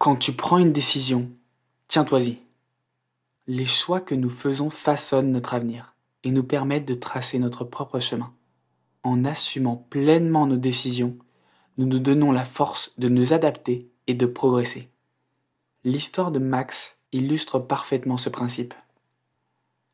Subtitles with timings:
[0.00, 1.30] Quand tu prends une décision,
[1.86, 2.38] tiens-toi-y.
[3.46, 8.00] Les choix que nous faisons façonnent notre avenir et nous permettent de tracer notre propre
[8.00, 8.32] chemin.
[9.02, 11.18] En assumant pleinement nos décisions,
[11.76, 14.88] nous nous donnons la force de nous adapter et de progresser.
[15.84, 18.72] L'histoire de Max illustre parfaitement ce principe.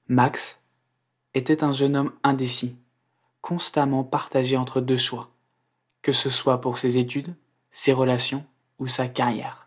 [0.07, 0.61] Max
[1.34, 2.77] était un jeune homme indécis,
[3.41, 5.30] constamment partagé entre deux choix,
[6.02, 7.34] que ce soit pour ses études,
[7.73, 8.46] ses relations
[8.79, 9.65] ou sa carrière.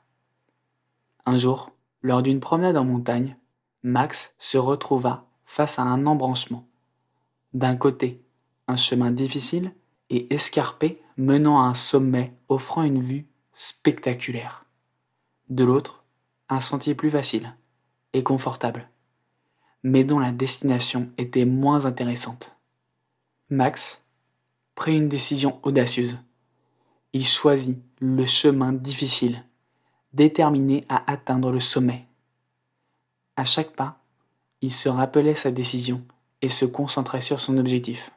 [1.30, 1.70] Un jour,
[2.02, 3.38] lors d'une promenade en montagne,
[3.84, 6.68] Max se retrouva face à un embranchement.
[7.54, 8.24] D'un côté,
[8.68, 9.76] un chemin difficile
[10.10, 14.66] et escarpé menant à un sommet offrant une vue spectaculaire.
[15.50, 16.04] De l'autre,
[16.50, 17.54] un sentier plus facile
[18.14, 18.90] et confortable,
[19.84, 22.56] mais dont la destination était moins intéressante.
[23.52, 24.02] Max
[24.74, 26.18] prit une décision audacieuse.
[27.14, 29.44] Il choisit le chemin difficile,
[30.14, 32.06] déterminé à atteindre le sommet.
[33.36, 34.00] À chaque pas,
[34.62, 36.04] il se rappelait sa décision
[36.42, 38.12] et se concentrait sur son objectif.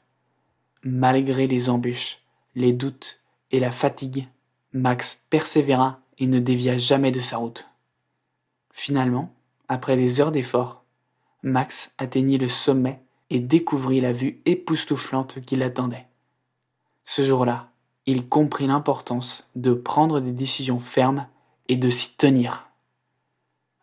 [0.83, 2.19] Malgré les embûches,
[2.55, 4.29] les doutes et la fatigue,
[4.73, 7.69] Max persévéra et ne dévia jamais de sa route.
[8.73, 9.33] Finalement,
[9.69, 10.83] après des heures d'efforts,
[11.43, 16.07] Max atteignit le sommet et découvrit la vue époustouflante qui l'attendait.
[17.05, 17.71] Ce jour-là,
[18.07, 21.27] il comprit l'importance de prendre des décisions fermes
[21.73, 22.69] et de s'y tenir.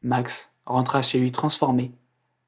[0.04, 1.92] Max rentra chez lui transformé,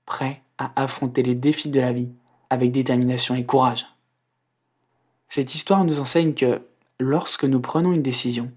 [0.06, 2.10] prêt à affronter les défis de la vie
[2.52, 3.88] avec détermination et courage.
[5.30, 6.62] Cette histoire nous enseigne que
[7.00, 8.52] lorsque nous prenons une décision,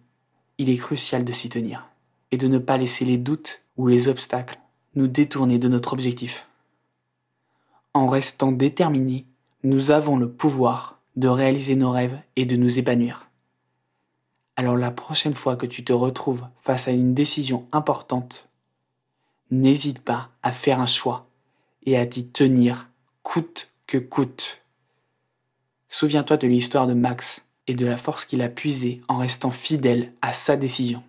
[0.59, 1.89] il est crucial de s'y tenir
[2.33, 4.61] et de ne pas laisser les doutes ou les obstacles
[4.95, 6.47] nous détourner de notre objectif.
[7.95, 9.25] En restant déterminés,
[9.63, 13.27] nous avons le pouvoir de réaliser nos rêves et de nous épanouir.
[14.57, 18.49] Alors la prochaine fois que tu te retrouves face à une décision importante,
[19.51, 21.27] n'hésite pas à faire un choix
[21.85, 22.89] et à t'y tenir
[23.23, 24.61] coûte que coûte.
[25.89, 30.13] Souviens-toi de l'histoire de Max et de la force qu'il a puisée en restant fidèle
[30.23, 31.03] à sa décision.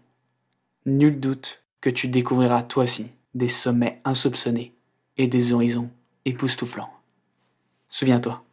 [0.85, 4.73] Nul doute que tu découvriras toi aussi des sommets insoupçonnés
[5.17, 5.89] et des horizons
[6.25, 6.93] époustouflants.
[7.89, 8.43] Souviens-toi,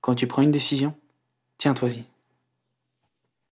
[0.00, 0.94] quand tu prends une décision,
[1.58, 2.04] tiens-toi-y.